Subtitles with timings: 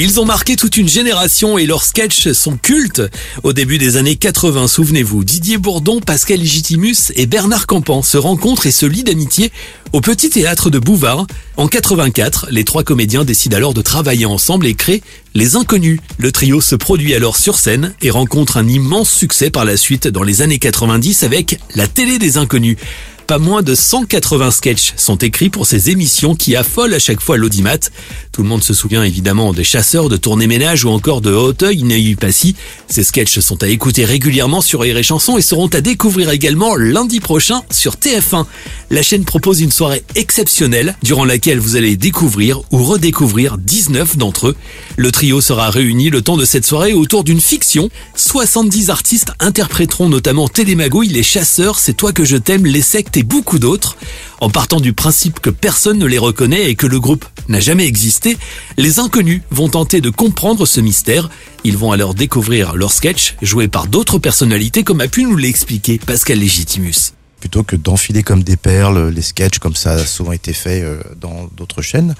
[0.00, 3.02] Ils ont marqué toute une génération et leurs sketchs sont cultes.
[3.42, 8.66] Au début des années 80, souvenez-vous, Didier Bourdon, Pascal Legitimus et Bernard Campan se rencontrent
[8.66, 9.50] et se lient d'amitié
[9.92, 11.26] au Petit Théâtre de Bouvard.
[11.56, 15.02] En 84, les trois comédiens décident alors de travailler ensemble et créent
[15.34, 15.98] Les Inconnus.
[16.16, 20.06] Le trio se produit alors sur scène et rencontre un immense succès par la suite
[20.06, 22.76] dans les années 90 avec La télé des Inconnus.
[23.28, 27.36] Pas moins de 180 sketchs sont écrits pour ces émissions qui affolent à chaque fois
[27.36, 27.76] l'audimat.
[28.32, 31.82] Tout le monde se souvient évidemment des chasseurs, de tournée ménage ou encore de Hauteuil,
[31.82, 32.56] Neuilly Passy.
[32.88, 36.74] Ces sketchs sont à écouter régulièrement sur Rire et Chanson et seront à découvrir également
[36.74, 38.46] lundi prochain sur TF1.
[38.90, 44.48] La chaîne propose une soirée exceptionnelle durant laquelle vous allez découvrir ou redécouvrir 19 d'entre
[44.48, 44.56] eux.
[44.96, 47.90] Le trio sera réuni le temps de cette soirée autour d'une fiction.
[48.14, 53.22] 70 artistes interpréteront notamment Télémagouille, Les Chasseurs, C'est toi que je t'aime, Les Sectes et
[53.24, 53.98] beaucoup d'autres.
[54.40, 57.86] En partant du principe que personne ne les reconnaît et que le groupe n'a jamais
[57.86, 58.38] existé,
[58.78, 61.28] les inconnus vont tenter de comprendre ce mystère.
[61.62, 65.98] Ils vont alors découvrir leur sketch joué par d'autres personnalités comme a pu nous l'expliquer
[65.98, 70.52] Pascal Legitimus plutôt que d'enfiler comme des perles les sketchs comme ça a souvent été
[70.52, 72.14] fait euh, dans d'autres chaînes,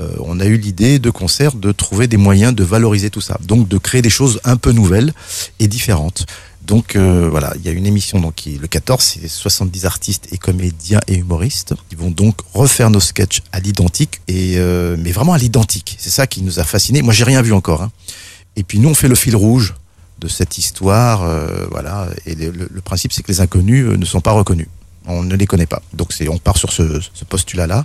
[0.00, 3.38] euh, on a eu l'idée de concert de trouver des moyens de valoriser tout ça,
[3.42, 5.12] donc de créer des choses un peu nouvelles
[5.58, 6.26] et différentes.
[6.62, 10.28] Donc euh, voilà, il y a une émission donc qui le 14, c'est 70 artistes
[10.32, 11.74] et comédiens et humoristes.
[11.90, 14.58] Ils vont donc refaire nos sketchs à l'identique et
[14.98, 15.96] mais vraiment à l'identique.
[15.98, 17.00] C'est ça qui nous a fasciné.
[17.00, 17.82] Moi, j'ai rien vu encore.
[17.82, 17.90] Hein.
[18.56, 19.74] Et puis nous, on fait le fil rouge
[20.20, 21.22] de cette histoire.
[21.24, 22.08] Euh, voilà.
[22.26, 24.68] Et le, principe, c'est que les inconnus euh, ne sont pas reconnus.
[25.06, 25.82] On ne les connaît pas.
[25.94, 27.84] Donc c'est, on part sur ce, postulat-là.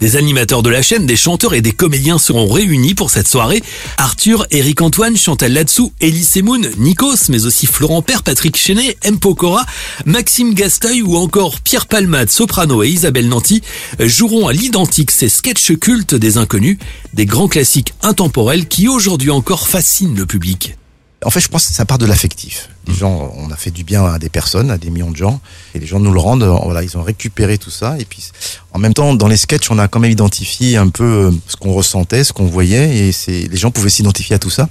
[0.00, 3.60] Des animateurs de la chaîne, des chanteurs et des comédiens seront réunis pour cette soirée.
[3.96, 9.18] Arthur, Eric Antoine, Chantal Latsou, Elie Semoun, Nikos, mais aussi Florent Père, Patrick Chenet, M.
[9.18, 9.66] Pokora,
[10.04, 13.60] Maxime Gasteuil ou encore Pierre Palmade, soprano et Isabelle Nanty
[13.98, 16.78] joueront à l'identique ces sketchs cultes des inconnus,
[17.12, 20.76] des grands classiques intemporels qui aujourd'hui encore fascinent le public.
[21.24, 22.68] En fait, je pense que ça part de l'affectif.
[22.86, 25.40] Les gens, on a fait du bien à des personnes, à des millions de gens,
[25.74, 26.44] et les gens nous le rendent.
[26.44, 27.96] Voilà, ils ont récupéré tout ça.
[27.98, 28.30] Et puis,
[28.72, 31.56] en même temps, dans les sketchs, on a quand même identifié un peu euh, ce
[31.56, 34.68] qu'on ressentait, ce qu'on voyait, et c'est les gens pouvaient s'identifier à tout ça.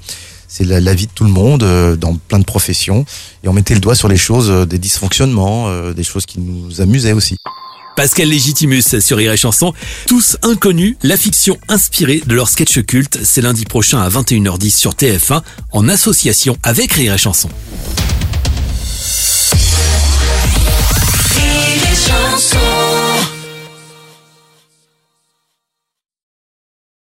[0.48, 3.06] C'est la, la, vie de tout le monde euh, dans plein de professions,
[3.44, 6.80] et on mettait le doigt sur les choses, euh, des dysfonctionnements, des choses qui nous
[6.80, 7.36] amusaient aussi.
[7.98, 9.74] Pascal Légitimus sur Rire Chanson.
[10.06, 13.20] Tous inconnus, la fiction inspirée de leur sketch culte.
[13.24, 15.42] C'est lundi prochain à 21h10 sur TF1
[15.72, 17.02] en association avec et.
[17.02, 17.50] Rire et chanson.